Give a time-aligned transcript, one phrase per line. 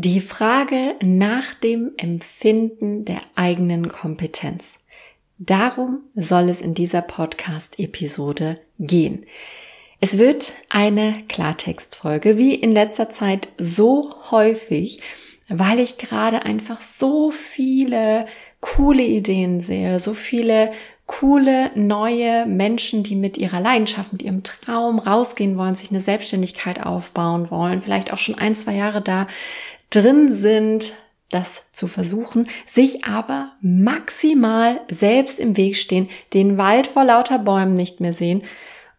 [0.00, 4.78] Die Frage nach dem Empfinden der eigenen Kompetenz.
[5.38, 9.26] Darum soll es in dieser Podcast-Episode gehen.
[9.98, 15.00] Es wird eine Klartextfolge, wie in letzter Zeit so häufig,
[15.48, 18.26] weil ich gerade einfach so viele
[18.60, 20.70] coole Ideen sehe, so viele
[21.06, 26.86] coole neue Menschen, die mit ihrer Leidenschaft, mit ihrem Traum rausgehen wollen, sich eine Selbstständigkeit
[26.86, 29.26] aufbauen wollen, vielleicht auch schon ein, zwei Jahre da
[29.90, 30.92] drin sind,
[31.30, 37.74] das zu versuchen, sich aber maximal selbst im Weg stehen, den Wald vor lauter Bäumen
[37.74, 38.42] nicht mehr sehen.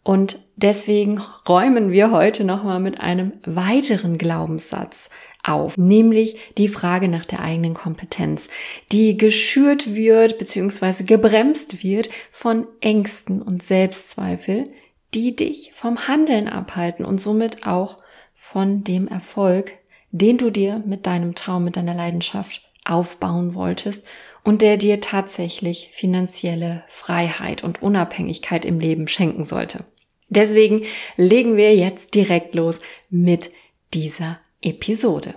[0.03, 5.09] Und deswegen räumen wir heute nochmal mit einem weiteren Glaubenssatz
[5.43, 8.49] auf, nämlich die Frage nach der eigenen Kompetenz,
[8.91, 11.03] die geschürt wird bzw.
[11.03, 14.70] gebremst wird von Ängsten und Selbstzweifel,
[15.13, 17.98] die dich vom Handeln abhalten und somit auch
[18.35, 19.78] von dem Erfolg,
[20.12, 24.05] den du dir mit deinem Traum, mit deiner Leidenschaft aufbauen wolltest
[24.44, 29.85] und der dir tatsächlich finanzielle Freiheit und Unabhängigkeit im Leben schenken sollte.
[30.29, 30.84] Deswegen
[31.18, 32.79] legen wir jetzt direkt los
[33.10, 33.51] mit
[33.93, 35.34] dieser Episode.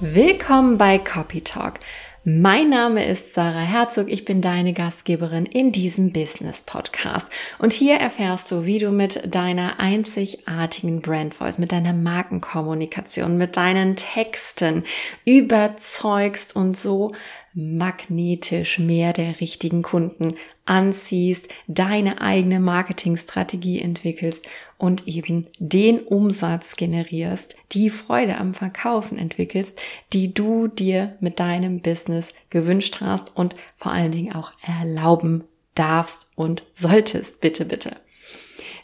[0.00, 1.80] Willkommen bei Copy Talk.
[2.24, 7.26] Mein Name ist Sarah Herzog, ich bin deine Gastgeberin in diesem Business Podcast.
[7.58, 13.56] Und hier erfährst du, wie du mit deiner einzigartigen Brand Voice, mit deiner Markenkommunikation, mit
[13.56, 14.84] deinen Texten
[15.24, 17.10] überzeugst und so
[17.54, 27.56] magnetisch mehr der richtigen Kunden anziehst, deine eigene Marketingstrategie entwickelst und eben den Umsatz generierst,
[27.72, 29.80] die Freude am Verkaufen entwickelst,
[30.12, 36.30] die du dir mit deinem Business gewünscht hast und vor allen Dingen auch erlauben darfst
[36.36, 37.40] und solltest.
[37.40, 37.96] Bitte, bitte.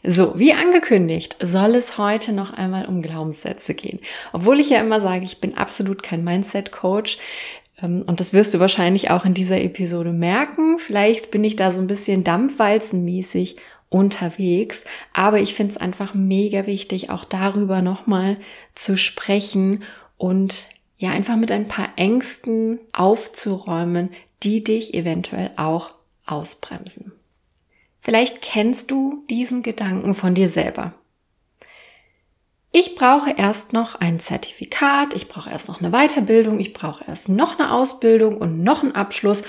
[0.04, 3.98] So, wie angekündigt, soll es heute noch einmal um Glaubenssätze gehen.
[4.32, 7.18] Obwohl ich ja immer sage, ich bin absolut kein Mindset-Coach,
[7.80, 10.78] und das wirst du wahrscheinlich auch in dieser Episode merken.
[10.78, 13.56] Vielleicht bin ich da so ein bisschen dampfwalzenmäßig
[13.88, 18.36] unterwegs, aber ich finde es einfach mega wichtig, auch darüber nochmal
[18.74, 19.82] zu sprechen
[20.16, 24.10] und ja einfach mit ein paar Ängsten aufzuräumen,
[24.42, 25.92] die dich eventuell auch
[26.26, 27.12] ausbremsen.
[28.00, 30.94] Vielleicht kennst du diesen Gedanken von dir selber.
[32.70, 37.28] Ich brauche erst noch ein Zertifikat, ich brauche erst noch eine Weiterbildung, ich brauche erst
[37.28, 39.42] noch eine Ausbildung und noch einen Abschluss.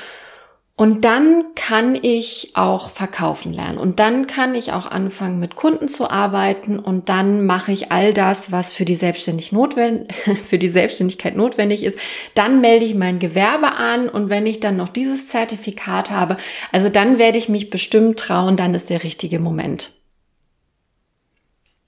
[0.80, 3.78] Und dann kann ich auch verkaufen lernen.
[3.78, 6.80] Und dann kann ich auch anfangen, mit Kunden zu arbeiten.
[6.80, 9.52] Und dann mache ich all das, was für die, Selbstständig
[10.48, 12.00] für die Selbstständigkeit notwendig ist.
[12.34, 14.08] Dann melde ich mein Gewerbe an.
[14.08, 16.38] Und wenn ich dann noch dieses Zertifikat habe,
[16.72, 19.92] also dann werde ich mich bestimmt trauen, dann ist der richtige Moment.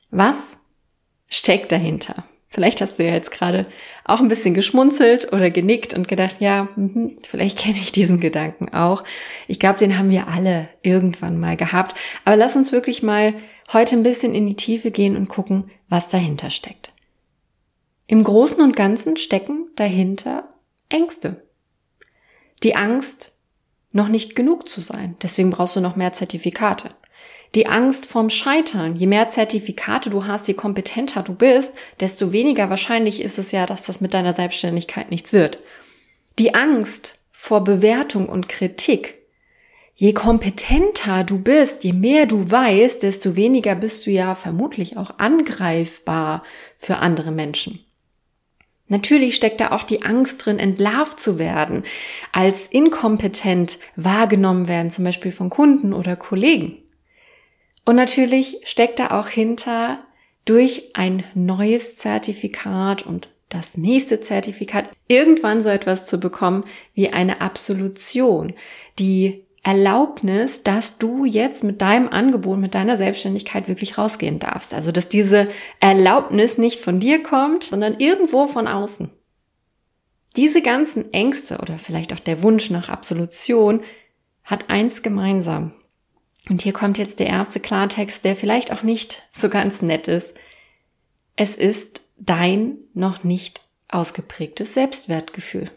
[0.10, 0.58] Was
[1.32, 2.26] steckt dahinter?
[2.54, 3.66] Vielleicht hast du ja jetzt gerade
[4.04, 8.74] auch ein bisschen geschmunzelt oder genickt und gedacht, ja, mh, vielleicht kenne ich diesen Gedanken
[8.74, 9.06] auch.
[9.48, 11.96] Ich glaube, den haben wir alle irgendwann mal gehabt.
[12.26, 13.34] Aber lass uns wirklich mal
[13.72, 16.92] heute ein bisschen in die Tiefe gehen und gucken, was dahinter steckt.
[18.06, 20.50] Im Großen und Ganzen stecken dahinter
[20.90, 21.48] Ängste.
[22.64, 23.32] Die Angst,
[23.94, 25.16] noch nicht genug zu sein.
[25.22, 26.92] Deswegen brauchst du noch mehr Zertifikate.
[27.54, 28.96] Die Angst vorm Scheitern.
[28.96, 33.66] Je mehr Zertifikate du hast, je kompetenter du bist, desto weniger wahrscheinlich ist es ja,
[33.66, 35.60] dass das mit deiner Selbstständigkeit nichts wird.
[36.40, 39.16] Die Angst vor Bewertung und Kritik.
[39.96, 45.20] Je kompetenter du bist, je mehr du weißt, desto weniger bist du ja vermutlich auch
[45.20, 46.44] angreifbar
[46.78, 47.80] für andere Menschen.
[48.88, 51.84] Natürlich steckt da auch die Angst drin, entlarvt zu werden,
[52.32, 56.81] als inkompetent wahrgenommen werden, zum Beispiel von Kunden oder Kollegen.
[57.86, 60.00] Und natürlich steckt da auch hinter
[60.46, 67.42] durch ein neues Zertifikat und das nächste Zertifikat irgendwann so etwas zu bekommen wie eine
[67.42, 68.54] Absolution,
[68.98, 74.74] die Erlaubnis, dass du jetzt mit deinem Angebot, mit deiner Selbstständigkeit wirklich rausgehen darfst.
[74.74, 75.50] Also, dass diese
[75.80, 79.12] Erlaubnis nicht von dir kommt, sondern irgendwo von außen.
[80.36, 83.82] Diese ganzen Ängste oder vielleicht auch der Wunsch nach Absolution
[84.44, 85.74] hat eins gemeinsam.
[86.50, 90.34] Und hier kommt jetzt der erste Klartext, der vielleicht auch nicht so ganz nett ist.
[91.36, 95.70] Es ist dein noch nicht ausgeprägtes Selbstwertgefühl.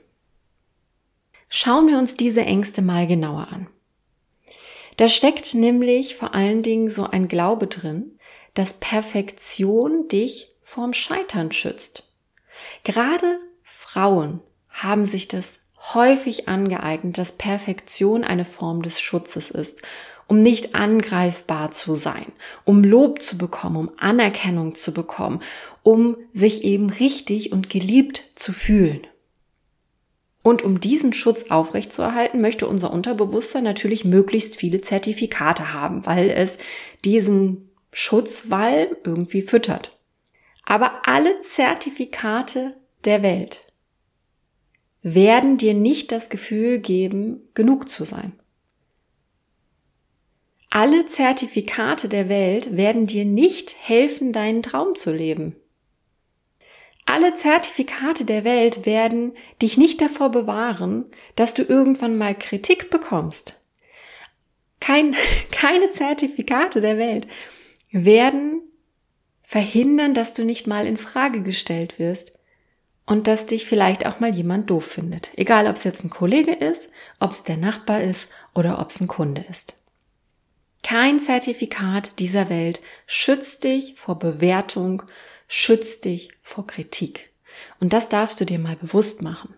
[1.48, 3.68] Schauen wir uns diese Ängste mal genauer an.
[4.96, 8.18] Da steckt nämlich vor allen Dingen so ein Glaube drin,
[8.54, 12.04] dass Perfektion dich vorm Scheitern schützt.
[12.84, 15.60] Gerade Frauen haben sich das
[15.92, 19.82] häufig angeeignet, dass Perfektion eine Form des Schutzes ist
[20.26, 22.32] um nicht angreifbar zu sein,
[22.64, 25.40] um Lob zu bekommen, um Anerkennung zu bekommen,
[25.82, 29.06] um sich eben richtig und geliebt zu fühlen.
[30.42, 36.58] Und um diesen Schutz aufrechtzuerhalten, möchte unser Unterbewusstsein natürlich möglichst viele Zertifikate haben, weil es
[37.04, 39.96] diesen Schutzwall irgendwie füttert.
[40.66, 43.66] Aber alle Zertifikate der Welt
[45.02, 48.32] werden dir nicht das Gefühl geben, genug zu sein.
[50.76, 55.54] Alle Zertifikate der Welt werden dir nicht helfen, deinen Traum zu leben.
[57.06, 61.04] Alle Zertifikate der Welt werden dich nicht davor bewahren,
[61.36, 63.62] dass du irgendwann mal Kritik bekommst.
[64.80, 65.14] Kein,
[65.52, 67.28] keine Zertifikate der Welt
[67.92, 68.60] werden
[69.44, 72.36] verhindern, dass du nicht mal in Frage gestellt wirst
[73.06, 75.30] und dass dich vielleicht auch mal jemand doof findet.
[75.36, 79.00] Egal, ob es jetzt ein Kollege ist, ob es der Nachbar ist oder ob es
[79.00, 79.76] ein Kunde ist.
[80.84, 85.02] Kein Zertifikat dieser Welt schützt dich vor Bewertung,
[85.48, 87.32] schützt dich vor Kritik.
[87.80, 89.54] Und das darfst du dir mal bewusst machen.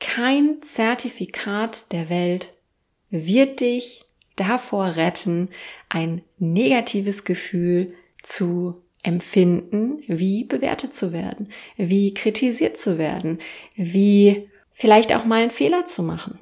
[0.00, 2.54] Kein Zertifikat der Welt
[3.10, 5.50] wird dich davor retten,
[5.90, 7.88] ein negatives Gefühl
[8.22, 13.40] zu empfinden, wie bewertet zu werden, wie kritisiert zu werden,
[13.74, 16.40] wie vielleicht auch mal einen Fehler zu machen.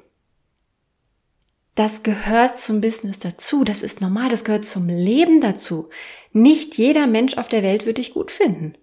[1.77, 5.89] Das gehört zum Business dazu, das ist normal, das gehört zum Leben dazu.
[6.33, 8.73] Nicht jeder Mensch auf der Welt wird dich gut finden.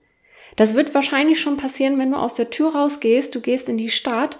[0.55, 3.91] Das wird wahrscheinlich schon passieren, wenn du aus der Tür rausgehst, du gehst in die
[3.91, 4.39] Stadt,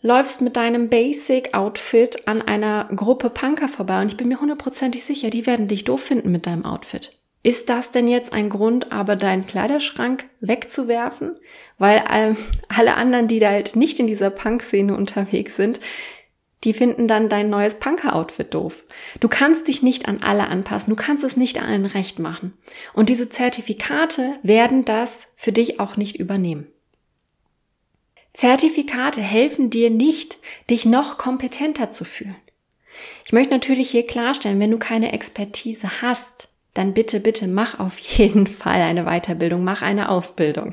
[0.00, 5.04] läufst mit deinem Basic Outfit an einer Gruppe Punker vorbei und ich bin mir hundertprozentig
[5.04, 7.12] sicher, die werden dich doof finden mit deinem Outfit.
[7.42, 11.36] Ist das denn jetzt ein Grund, aber deinen Kleiderschrank wegzuwerfen?
[11.76, 12.38] Weil ähm,
[12.68, 15.80] alle anderen, die da halt nicht in dieser Punk-Szene unterwegs sind,
[16.64, 18.84] die finden dann dein neues Punker-Outfit doof.
[19.18, 22.52] Du kannst dich nicht an alle anpassen, du kannst es nicht allen recht machen.
[22.92, 26.66] Und diese Zertifikate werden das für dich auch nicht übernehmen.
[28.34, 32.36] Zertifikate helfen dir nicht, dich noch kompetenter zu fühlen.
[33.24, 37.98] Ich möchte natürlich hier klarstellen, wenn du keine Expertise hast, dann bitte, bitte mach auf
[37.98, 40.72] jeden Fall eine Weiterbildung, mach eine Ausbildung.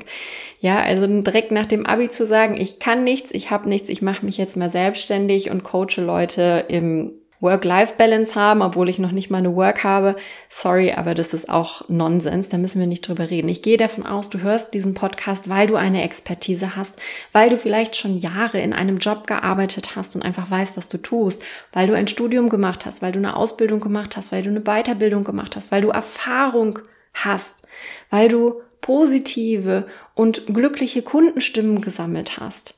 [0.60, 4.02] Ja, also direkt nach dem Abi zu sagen, ich kann nichts, ich habe nichts, ich
[4.02, 9.30] mache mich jetzt mal selbstständig und coache Leute im Work-Life-Balance haben, obwohl ich noch nicht
[9.30, 10.16] mal eine Work habe.
[10.48, 13.48] Sorry, aber das ist auch Nonsens, da müssen wir nicht drüber reden.
[13.48, 16.96] Ich gehe davon aus, du hörst diesen Podcast, weil du eine Expertise hast,
[17.32, 20.98] weil du vielleicht schon Jahre in einem Job gearbeitet hast und einfach weißt, was du
[20.98, 21.42] tust,
[21.72, 24.62] weil du ein Studium gemacht hast, weil du eine Ausbildung gemacht hast, weil du eine
[24.62, 26.80] Weiterbildung gemacht hast, weil du Erfahrung
[27.14, 27.62] hast,
[28.10, 32.77] weil du positive und glückliche Kundenstimmen gesammelt hast.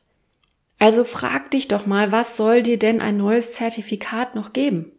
[0.80, 4.90] Also frag dich doch mal, was soll dir denn ein neues Zertifikat noch geben?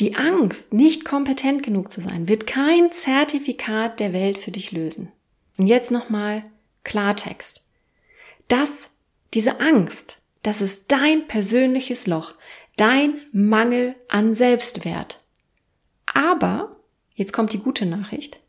[0.00, 5.12] Die Angst, nicht kompetent genug zu sein, wird kein Zertifikat der Welt für dich lösen.
[5.56, 6.42] Und jetzt nochmal
[6.82, 7.62] Klartext.
[8.48, 8.88] Das,
[9.32, 12.34] diese Angst, das ist dein persönliches Loch,
[12.76, 15.20] dein Mangel an Selbstwert.
[16.06, 16.80] Aber,
[17.14, 18.40] jetzt kommt die gute Nachricht,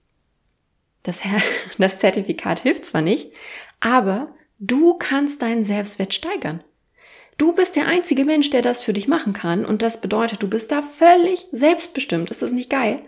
[1.03, 1.21] das,
[1.77, 3.31] das Zertifikat hilft zwar nicht,
[3.79, 6.63] aber Du kannst deinen Selbstwert steigern.
[7.37, 10.49] Du bist der einzige Mensch, der das für dich machen kann und das bedeutet, du
[10.49, 12.29] bist da völlig selbstbestimmt.
[12.29, 13.01] Ist das nicht geil?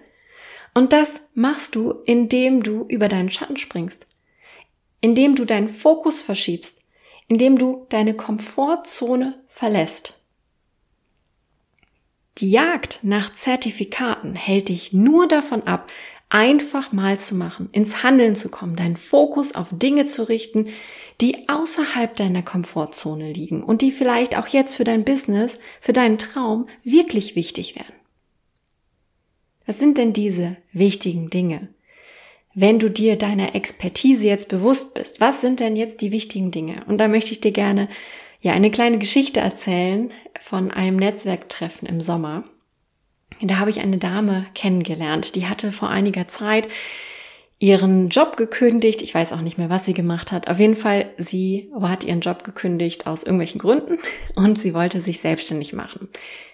[0.74, 4.07] Und das machst du, indem du über deinen Schatten springst,
[5.01, 6.81] indem du deinen Fokus verschiebst,
[7.27, 10.17] indem du deine Komfortzone verlässt.
[12.38, 15.91] Die Jagd nach Zertifikaten hält dich nur davon ab,
[16.29, 20.70] einfach mal zu machen, ins Handeln zu kommen, deinen Fokus auf Dinge zu richten,
[21.22, 26.18] die außerhalb deiner Komfortzone liegen und die vielleicht auch jetzt für dein Business, für deinen
[26.18, 27.94] Traum wirklich wichtig werden.
[29.66, 31.70] Was sind denn diese wichtigen Dinge?
[32.54, 36.84] Wenn du dir deiner Expertise jetzt bewusst bist, was sind denn jetzt die wichtigen Dinge?
[36.88, 37.88] Und da möchte ich dir gerne
[38.42, 40.12] ja eine kleine Geschichte erzählen
[40.42, 42.44] von einem Netzwerktreffen im Sommer.
[43.42, 46.68] Da habe ich eine Dame kennengelernt, die hatte vor einiger Zeit
[47.62, 49.03] ihren Job gekündigt.
[49.03, 50.50] Ich weiß auch nicht mehr, was sie gemacht hat.
[50.50, 54.00] Auf jeden Fall, sie hat ihren Job gekündigt aus irgendwelchen Gründen
[54.36, 56.10] und sie wollte sich selbstständig machen.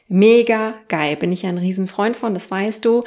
[0.09, 1.15] Mega geil.
[1.15, 3.03] Bin ich ja ein Riesenfreund von, das weißt du.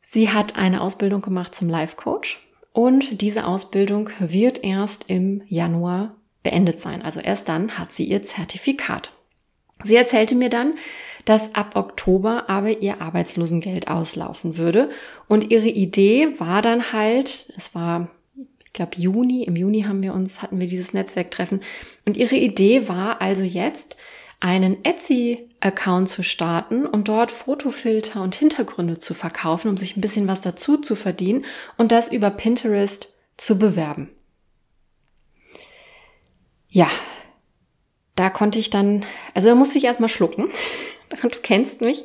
[0.00, 2.40] Sie hat eine Ausbildung gemacht zum Life Coach
[2.72, 7.02] und diese Ausbildung wird erst im Januar beendet sein.
[7.02, 9.12] Also erst dann hat sie ihr Zertifikat.
[9.82, 10.74] Sie erzählte mir dann,
[11.24, 14.90] dass ab Oktober aber ihr Arbeitslosengeld auslaufen würde.
[15.28, 20.14] Und ihre Idee war dann halt, es war, ich glaube, Juni, im Juni haben wir
[20.14, 21.60] uns, hatten wir dieses Netzwerktreffen.
[22.04, 23.96] Und ihre Idee war also jetzt,
[24.40, 30.02] einen Etsy Account zu starten und dort Fotofilter und Hintergründe zu verkaufen, um sich ein
[30.02, 31.46] bisschen was dazu zu verdienen
[31.78, 34.10] und das über Pinterest zu bewerben.
[36.68, 36.90] Ja,
[38.16, 40.50] da konnte ich dann, also da musste ich erstmal schlucken.
[41.22, 42.04] Du kennst mich.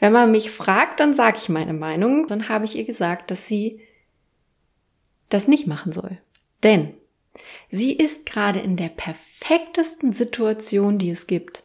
[0.00, 2.26] Wenn man mich fragt, dann sage ich meine Meinung.
[2.28, 3.80] Dann habe ich ihr gesagt, dass sie
[5.28, 6.18] das nicht machen soll.
[6.62, 6.94] Denn
[7.70, 11.62] sie ist gerade in der perfektesten Situation, die es gibt.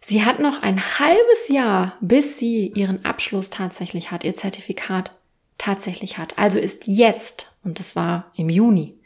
[0.00, 5.12] Sie hat noch ein halbes Jahr, bis sie ihren Abschluss tatsächlich hat, ihr Zertifikat
[5.58, 6.38] tatsächlich hat.
[6.38, 8.98] Also ist jetzt, und das war im Juni,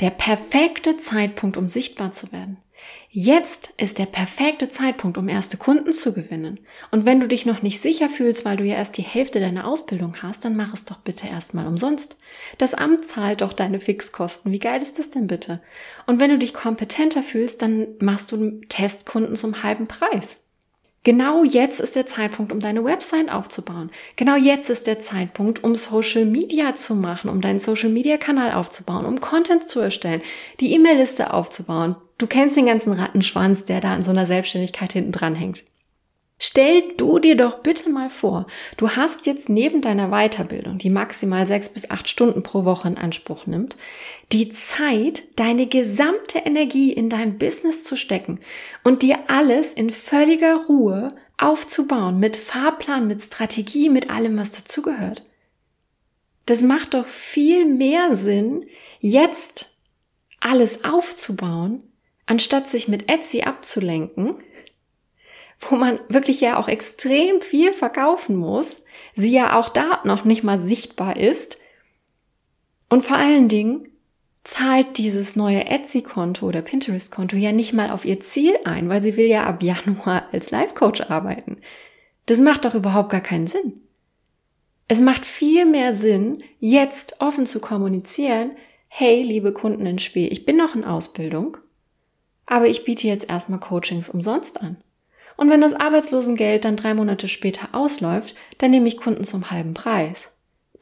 [0.00, 2.58] der perfekte Zeitpunkt, um sichtbar zu werden.
[3.14, 6.60] Jetzt ist der perfekte Zeitpunkt, um erste Kunden zu gewinnen.
[6.90, 9.66] Und wenn du dich noch nicht sicher fühlst, weil du ja erst die Hälfte deiner
[9.66, 12.16] Ausbildung hast, dann mach es doch bitte erstmal umsonst.
[12.56, 14.50] Das Amt zahlt doch deine Fixkosten.
[14.50, 15.60] Wie geil ist das denn bitte?
[16.06, 20.38] Und wenn du dich kompetenter fühlst, dann machst du Testkunden zum halben Preis.
[21.04, 23.90] Genau jetzt ist der Zeitpunkt, um deine Website aufzubauen.
[24.14, 28.52] Genau jetzt ist der Zeitpunkt, um Social Media zu machen, um deinen Social Media Kanal
[28.52, 30.22] aufzubauen, um Content zu erstellen,
[30.60, 31.96] die E-Mail-Liste aufzubauen.
[32.18, 35.64] Du kennst den ganzen Rattenschwanz, der da an so einer Selbstständigkeit hinten dran hängt.
[36.44, 41.46] Stell du dir doch bitte mal vor, du hast jetzt neben deiner Weiterbildung, die maximal
[41.46, 43.76] sechs bis acht Stunden pro Woche in Anspruch nimmt,
[44.32, 48.40] die Zeit, deine gesamte Energie in dein Business zu stecken
[48.82, 55.22] und dir alles in völliger Ruhe aufzubauen, mit Fahrplan, mit Strategie, mit allem, was dazugehört.
[56.46, 58.66] Das macht doch viel mehr Sinn,
[58.98, 59.72] jetzt
[60.40, 61.84] alles aufzubauen,
[62.26, 64.38] anstatt sich mit Etsy abzulenken
[65.68, 68.82] wo man wirklich ja auch extrem viel verkaufen muss,
[69.14, 71.58] sie ja auch da noch nicht mal sichtbar ist.
[72.88, 73.88] Und vor allen Dingen
[74.44, 79.16] zahlt dieses neue Etsy-Konto oder Pinterest-Konto ja nicht mal auf ihr Ziel ein, weil sie
[79.16, 81.58] will ja ab Januar als Life-Coach arbeiten.
[82.26, 83.80] Das macht doch überhaupt gar keinen Sinn.
[84.88, 88.52] Es macht viel mehr Sinn, jetzt offen zu kommunizieren,
[88.88, 91.56] hey, liebe Kunden in Spee, ich bin noch in Ausbildung,
[92.46, 94.76] aber ich biete jetzt erstmal Coachings umsonst an.
[95.36, 99.74] Und wenn das Arbeitslosengeld dann drei Monate später ausläuft, dann nehme ich Kunden zum halben
[99.74, 100.30] Preis.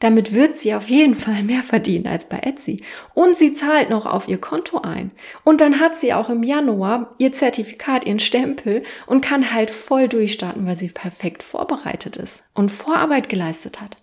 [0.01, 2.83] Damit wird sie auf jeden Fall mehr verdienen als bei Etsy.
[3.13, 5.11] Und sie zahlt noch auf ihr Konto ein.
[5.43, 10.07] Und dann hat sie auch im Januar ihr Zertifikat, ihren Stempel und kann halt voll
[10.07, 13.97] durchstarten, weil sie perfekt vorbereitet ist und Vorarbeit geleistet hat.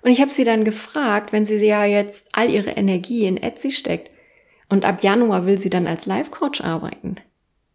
[0.00, 3.70] Und ich habe sie dann gefragt, wenn sie ja jetzt all ihre Energie in Etsy
[3.70, 4.10] steckt
[4.70, 7.16] und ab Januar will sie dann als Life Coach arbeiten,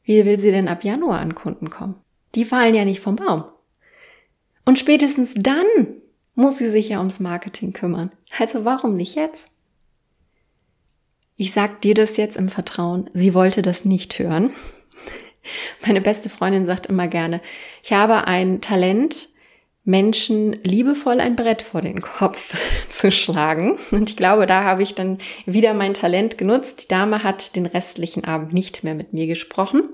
[0.03, 1.95] wie will sie denn ab Januar an Kunden kommen?
[2.35, 3.45] Die fallen ja nicht vom Baum.
[4.65, 5.65] Und spätestens dann
[6.35, 8.11] muss sie sich ja ums Marketing kümmern.
[8.37, 9.47] Also warum nicht jetzt?
[11.35, 14.51] Ich sag dir das jetzt im Vertrauen, sie wollte das nicht hören.
[15.85, 17.41] Meine beste Freundin sagt immer gerne,
[17.83, 19.29] ich habe ein Talent,
[19.85, 22.55] Menschen liebevoll ein Brett vor den Kopf
[22.89, 23.77] zu schlagen.
[23.91, 26.83] Und ich glaube, da habe ich dann wieder mein Talent genutzt.
[26.83, 29.89] Die Dame hat den restlichen Abend nicht mehr mit mir gesprochen.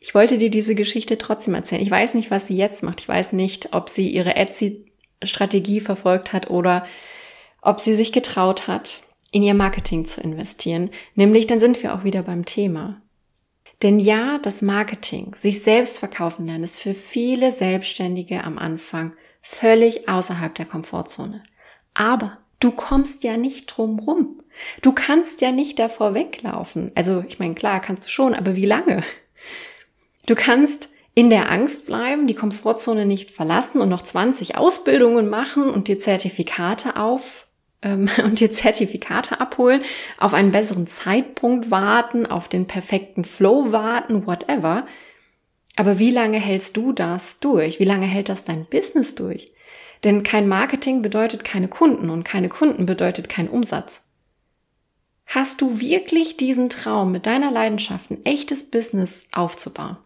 [0.00, 1.82] Ich wollte dir diese Geschichte trotzdem erzählen.
[1.82, 3.00] Ich weiß nicht, was sie jetzt macht.
[3.00, 6.86] Ich weiß nicht, ob sie ihre Etsy-Strategie verfolgt hat oder
[7.62, 10.90] ob sie sich getraut hat, in ihr Marketing zu investieren.
[11.14, 13.02] Nämlich, dann sind wir auch wieder beim Thema.
[13.82, 20.08] Denn ja, das Marketing, sich selbst verkaufen lernen, ist für viele Selbstständige am Anfang völlig
[20.08, 21.44] außerhalb der Komfortzone.
[21.94, 24.42] Aber du kommst ja nicht drum rum.
[24.82, 26.90] Du kannst ja nicht davor weglaufen.
[26.96, 29.04] Also, ich meine, klar, kannst du schon, aber wie lange?
[30.26, 35.68] Du kannst in der Angst bleiben, die Komfortzone nicht verlassen und noch 20 Ausbildungen machen
[35.68, 37.47] und dir Zertifikate auf
[37.82, 39.82] ähm, und dir Zertifikate abholen,
[40.18, 44.86] auf einen besseren Zeitpunkt warten, auf den perfekten Flow warten, whatever.
[45.76, 47.78] Aber wie lange hältst du das durch?
[47.78, 49.52] Wie lange hält das dein Business durch?
[50.04, 54.00] Denn kein Marketing bedeutet keine Kunden und keine Kunden bedeutet kein Umsatz.
[55.26, 59.98] Hast du wirklich diesen Traum, mit deiner Leidenschaft ein echtes Business aufzubauen?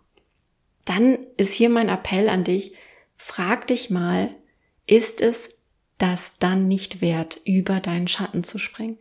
[0.85, 2.75] Dann ist hier mein Appell an dich,
[3.17, 4.31] frag dich mal,
[4.87, 5.49] ist es
[6.03, 8.99] das dann nicht wert, über deinen Schatten zu springen.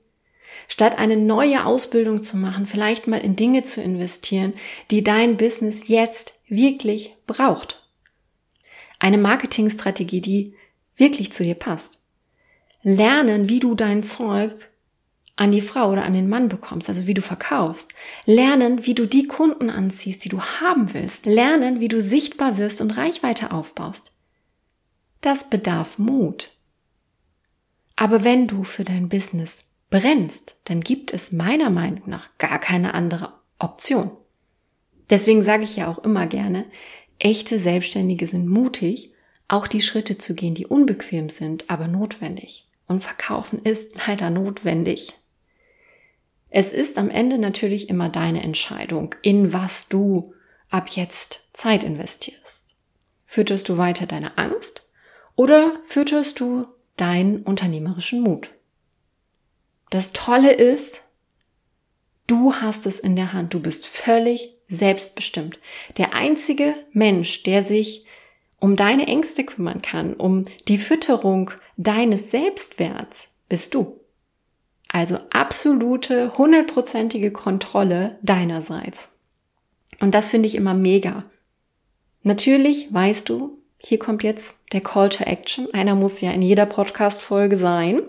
[0.67, 4.53] Statt eine neue Ausbildung zu machen, vielleicht mal in Dinge zu investieren,
[4.91, 7.81] die dein Business jetzt wirklich braucht.
[8.99, 10.55] Eine Marketingstrategie, die
[10.95, 11.97] wirklich zu dir passt.
[12.83, 14.53] Lernen, wie du dein Zeug
[15.35, 17.93] an die Frau oder an den Mann bekommst, also wie du verkaufst.
[18.25, 21.25] Lernen, wie du die Kunden anziehst, die du haben willst.
[21.25, 24.11] Lernen, wie du sichtbar wirst und Reichweite aufbaust.
[25.21, 26.51] Das bedarf Mut.
[28.01, 29.59] Aber wenn du für dein Business
[29.91, 34.09] brennst, dann gibt es meiner Meinung nach gar keine andere Option.
[35.11, 36.65] Deswegen sage ich ja auch immer gerne,
[37.19, 39.13] echte Selbstständige sind mutig,
[39.47, 42.67] auch die Schritte zu gehen, die unbequem sind, aber notwendig.
[42.87, 45.13] Und verkaufen ist leider notwendig.
[46.49, 50.33] Es ist am Ende natürlich immer deine Entscheidung, in was du
[50.71, 52.73] ab jetzt Zeit investierst.
[53.27, 54.89] Fütterst du weiter deine Angst
[55.35, 56.65] oder fütterst du
[57.01, 58.51] deinen unternehmerischen Mut?
[59.89, 61.03] Das Tolle ist,
[62.27, 63.53] du hast es in der Hand.
[63.53, 65.59] Du bist völlig selbstbestimmt.
[65.97, 68.05] Der einzige Mensch, der sich
[68.59, 73.99] um deine Ängste kümmern kann, um die Fütterung deines Selbstwerts, bist du.
[74.87, 79.09] Also absolute, hundertprozentige Kontrolle deinerseits.
[79.99, 81.23] Und das finde ich immer mega.
[82.23, 85.73] Natürlich weißt du, hier kommt jetzt der Call to Action.
[85.73, 88.01] Einer muss ja in jeder Podcast-Folge sein.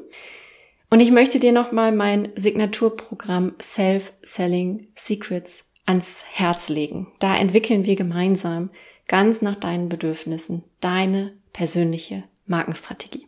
[0.91, 7.11] Und ich möchte dir nochmal mein Signaturprogramm Self-Selling Secrets ans Herz legen.
[7.21, 8.71] Da entwickeln wir gemeinsam
[9.09, 13.27] ganz nach deinen Bedürfnissen deine persönliche Markenstrategie.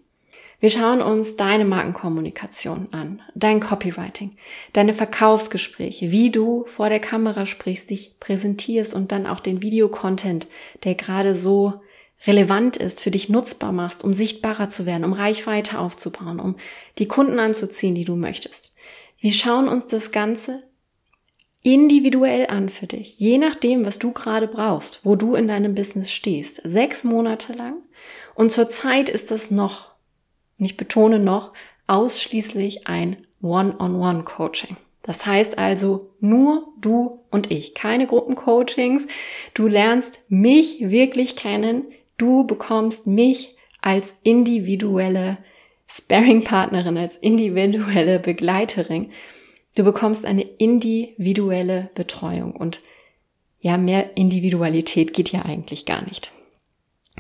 [0.61, 4.37] Wir schauen uns deine Markenkommunikation an, dein Copywriting,
[4.73, 10.47] deine Verkaufsgespräche, wie du vor der Kamera sprichst, dich präsentierst und dann auch den Videocontent,
[10.85, 11.83] der gerade so
[12.27, 16.57] relevant ist, für dich nutzbar machst, um sichtbarer zu werden, um Reichweite aufzubauen, um
[16.99, 18.73] die Kunden anzuziehen, die du möchtest.
[19.19, 20.63] Wir schauen uns das Ganze
[21.63, 26.13] individuell an für dich, je nachdem, was du gerade brauchst, wo du in deinem Business
[26.13, 26.61] stehst.
[26.63, 27.77] Sechs Monate lang.
[28.35, 29.93] Und zurzeit ist das noch,
[30.59, 31.53] und ich betone noch,
[31.87, 34.77] ausschließlich ein One-on-One-Coaching.
[35.03, 39.07] Das heißt also nur du und ich, keine Gruppencoachings.
[39.53, 41.85] Du lernst mich wirklich kennen.
[42.17, 45.39] Du bekommst mich als individuelle
[45.89, 49.11] Sparring-Partnerin, als individuelle Begleiterin.
[49.75, 52.81] Du bekommst eine individuelle Betreuung und
[53.61, 56.33] ja, mehr Individualität geht ja eigentlich gar nicht.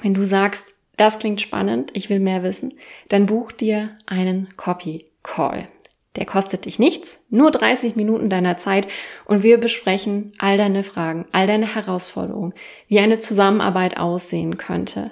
[0.02, 2.74] Wenn du sagst, das klingt spannend, ich will mehr wissen,
[3.08, 5.66] dann buch dir einen Copy Call.
[6.16, 8.86] Der kostet dich nichts, nur 30 Minuten deiner Zeit
[9.24, 12.54] und wir besprechen all deine Fragen, all deine Herausforderungen,
[12.86, 15.10] wie eine Zusammenarbeit aussehen könnte.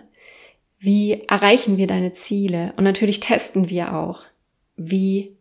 [0.78, 2.72] Wie erreichen wir deine Ziele?
[2.76, 4.22] Und natürlich testen wir auch,
[4.76, 5.36] wie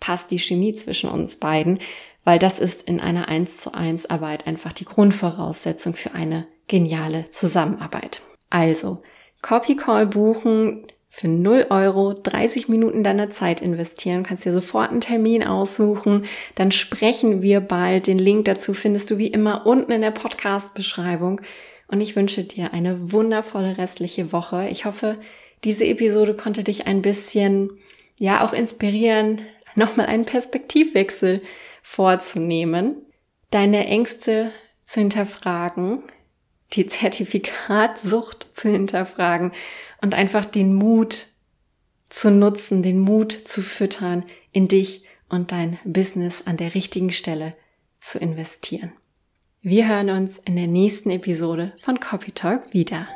[0.00, 1.78] passt die Chemie zwischen uns beiden,
[2.24, 7.28] weil das ist in einer 1 zu 1 Arbeit einfach die Grundvoraussetzung für eine geniale
[7.30, 8.22] Zusammenarbeit.
[8.50, 9.02] Also,
[9.42, 15.02] Copy Call buchen für 0 Euro, 30 Minuten deiner Zeit investieren, kannst dir sofort einen
[15.02, 18.06] Termin aussuchen, dann sprechen wir bald.
[18.06, 21.42] Den Link dazu findest du wie immer unten in der Podcast-Beschreibung.
[21.86, 24.68] Und ich wünsche dir eine wundervolle restliche Woche.
[24.70, 25.18] Ich hoffe,
[25.64, 27.78] diese Episode konnte dich ein bisschen,
[28.18, 29.42] ja, auch inspirieren,
[29.74, 31.42] nochmal einen Perspektivwechsel
[31.82, 32.96] vorzunehmen,
[33.50, 34.50] deine Ängste
[34.86, 36.04] zu hinterfragen,
[36.72, 39.52] die Zertifikatsucht zu hinterfragen
[40.02, 41.28] und einfach den Mut
[42.10, 47.54] zu nutzen, den Mut zu füttern, in dich und dein Business an der richtigen Stelle
[47.98, 48.92] zu investieren.
[49.62, 53.06] Wir hören uns in der nächsten Episode von Copy Talk wieder.